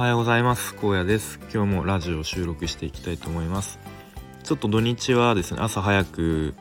[0.00, 0.74] はようございます。
[0.82, 1.38] 荒野です。
[1.52, 3.78] 今日もラジオを収録していきたいと思います。
[4.42, 6.54] ちょっと土日はですね朝早く、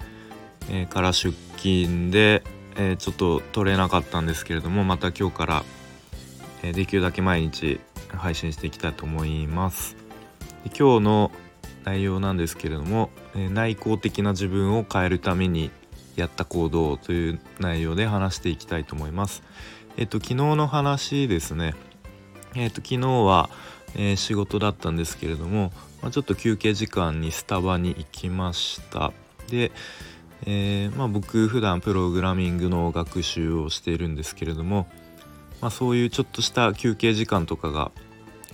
[0.70, 2.44] え、から出勤で、
[2.76, 5.64] え、ちょっと撮れなかったんですけれどもまた今日から、
[6.64, 7.80] え、できるだけ毎日
[8.10, 9.96] 配信していきたいと思います。
[10.66, 11.32] で今日の
[11.86, 15.72] 内容なんですけれども、え内向的な自分を変えるために
[16.18, 19.44] やった行動という内容で話していきたいと思います。
[19.96, 21.74] えっと昨日の話ですね。
[22.56, 23.50] えーと、昨日は、
[23.96, 25.72] えー、仕事だったんですけれども、
[26.02, 29.12] まあ、ちょっと休憩時間にスタバに行きました。
[29.50, 29.72] で、
[30.46, 34.88] えー、まあ、僕普段プログラミングの学習をしているんですけれども、
[35.62, 37.92] まあ、そういうちょっとした休憩時間とかが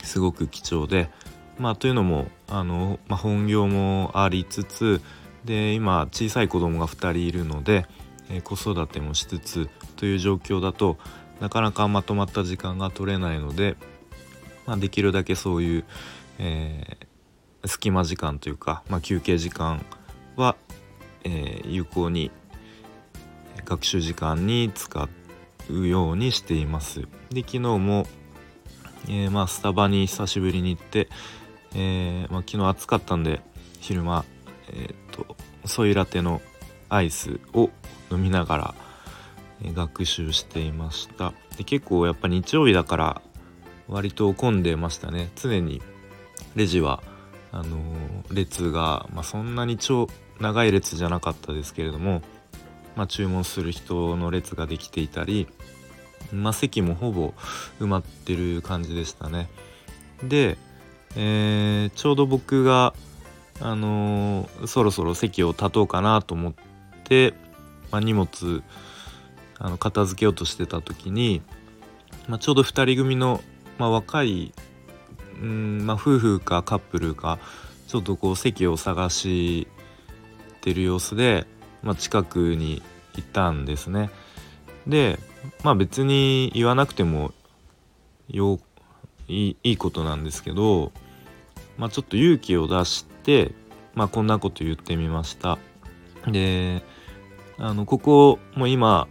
[0.03, 1.09] すごく貴重で、
[1.57, 5.01] まあ、というのもあの、ま本業もありつつ
[5.45, 7.85] で今小さい子供が2人いるので、
[8.29, 10.97] えー、子育てもしつつという状況だと
[11.39, 13.75] なかなかまとまった時間が取れないので、
[14.65, 15.85] まあ、できるだけそういう、
[16.39, 19.85] えー、隙間時間というか、まあ、休憩時間
[20.35, 20.55] は、
[21.23, 22.31] えー、有効に
[23.63, 25.09] 学習時間に使
[25.69, 27.07] うようにしています。
[27.31, 28.05] で昨日も、
[29.07, 31.09] えー、まあ、スタバに久しぶりに行って、
[31.75, 33.41] えまあ、昨日暑かったんで
[33.79, 34.23] 昼間、
[34.69, 35.35] えーと
[35.67, 36.41] ソイラテの
[36.89, 37.69] アイスを
[38.11, 38.75] 飲みながら
[39.73, 43.21] 学習していましたで結構やっぱ日曜日だから
[43.87, 45.31] 割と混んでましたね。
[45.35, 45.81] 常に
[46.55, 47.03] レジは
[47.51, 47.79] あの、
[48.31, 50.07] 列が、まあ、そんなに超
[50.39, 52.21] 長い列じゃなかったですけれども、
[52.95, 55.47] まあ、注文する人の列ができていたり、
[56.33, 57.33] まあ、席もほぼ
[57.79, 59.49] 埋まってる感じでしたね。
[60.23, 60.57] で、
[61.15, 62.93] えー、ちょうど僕が
[63.61, 66.53] あのー、そろそろ席を立とうかなと思っ
[67.05, 67.33] て、
[67.91, 68.63] まあ、荷物
[69.57, 71.41] あの片付けようとしてた時に、
[72.27, 73.41] まあ、ちょうど2人組の、
[73.77, 74.53] まあ、若い
[75.41, 77.39] うん、まあ、夫婦かカップルか
[77.87, 79.67] ちょっとこう席を探し
[80.61, 81.45] てる様子で、
[81.83, 82.81] まあ、近くに
[83.17, 84.09] いたんですね。
[84.87, 85.19] で
[85.63, 87.31] まあ別に言わなくても
[88.29, 88.59] よ
[89.27, 90.91] いいことなんですけど、
[91.77, 93.51] まあ、ちょっと勇気を出して、
[93.93, 95.57] まあ、こんなこと言ってみました。
[96.27, 96.83] で
[97.57, 99.07] あのここもう今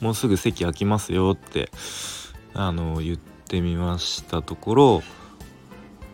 [0.00, 1.70] もうすぐ席空きますよって
[2.54, 5.02] あの言っててみましたところ、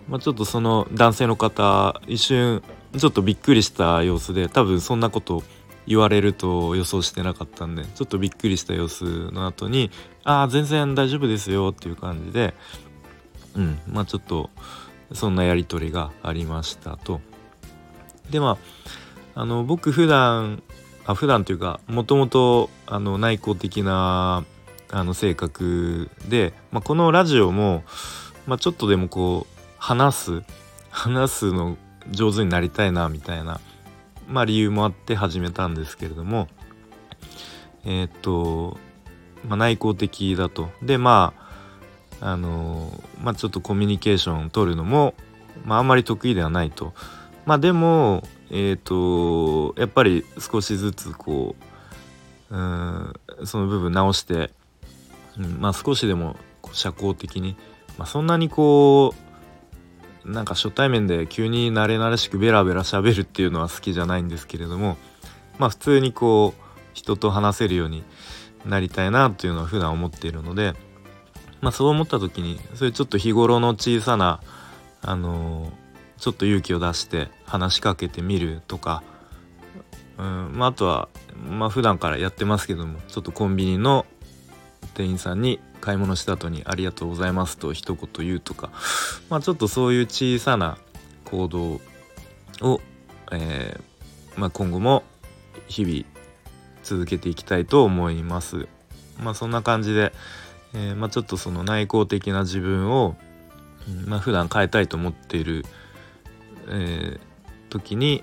[0.08, 2.64] まあ、ちょっとその男性の方一瞬
[2.96, 5.44] ちょっとびっくりした様子で多分そんなこと
[5.86, 9.92] 言われると予想してなかったんでちょっとびっくりした様子の後に
[10.24, 12.54] 「ああ全然大丈夫ですよ」っていう感じで
[13.54, 14.50] うんまあちょっと
[15.12, 17.20] そんなやり取りがありましたと。
[18.30, 18.58] でま
[19.34, 20.62] ああの僕普段
[21.06, 22.68] あ普段というかもともと
[23.18, 24.44] 内向的な
[24.90, 27.84] あの性格で、まあ、このラジオも、
[28.46, 30.42] まあ、ちょっとでもこう話す
[30.90, 31.76] 話すの
[32.10, 33.60] 上手になりたいなみたいな、
[34.28, 36.48] まあ、理由もあって始めたんですけれども
[37.84, 38.78] えー、っと、
[39.46, 40.70] まあ、内向的だと。
[40.82, 41.48] でまあ
[42.20, 42.90] あの
[43.22, 45.14] まあちょっとコミュニケーションを取るのも、
[45.64, 46.92] まあ、あんまり得意ではないと。
[47.46, 51.54] まあでもえっ、とやっぱり少しずつこ
[52.50, 54.50] ううんその部分直して、
[55.38, 56.36] うん、まあ少しでも
[56.72, 57.56] 社交的に、
[57.96, 59.14] まあ、そんなにこ
[60.24, 64.96] うなんか初対面で急に慣れ慣れしくベラベラ喋るっていうのは好きじゃないんですけれども
[65.58, 66.62] まあ普通にこう
[66.92, 68.04] 人と話せるように
[68.66, 70.74] なりたいなというのは普段思っているので
[71.60, 74.40] まあそう思った時にそういうちょっと日頃の小さな
[75.00, 75.88] あのー
[76.18, 79.02] ちょっと勇気を出して話しかけてみるとか、
[80.18, 81.08] うんまあ、あとは、
[81.48, 84.04] まあ普段からやってますけどもちょっとコンビニの
[84.94, 88.70] 店員さんに買い物した後に「ありがとうございます」と一言言うとか、
[89.30, 90.78] まあ、ちょっとそういう小さな
[91.24, 91.80] 行動
[92.60, 92.80] を、
[93.32, 95.04] えー、まあ、今後も
[95.68, 96.04] 日々
[96.82, 98.66] 続けていきたいと思います。
[99.22, 100.12] まあ、そんな感じで、
[100.74, 103.16] えー、まあ、ちょっとその内向的な自分を、
[104.06, 105.64] まあ、普段変えたいと思っている
[106.68, 107.18] えー、
[107.70, 108.22] 時に、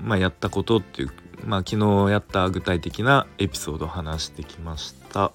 [0.00, 1.10] まあ、やったことっていう、
[1.44, 5.32] まあ、昨日やった具体的なエピソードを話してきました。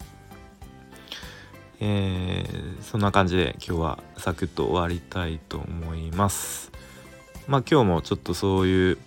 [1.80, 6.72] えー、そんな感じで今日はサクッと終わりたいと思います。
[7.48, 8.98] まあ今日もちょっとそういう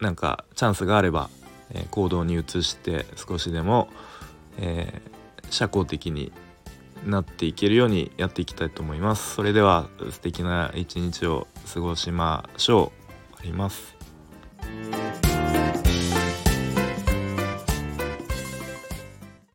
[0.00, 1.30] なんかチャンスがあれば、
[1.70, 3.88] えー、行動に移して少しでも、
[4.58, 6.32] えー、社交的に
[7.06, 9.34] なっていけるようにやっていきたいと思います。
[9.34, 12.92] それでは素敵な一日を過ごしましょ
[13.34, 13.36] う。
[13.38, 13.93] あります。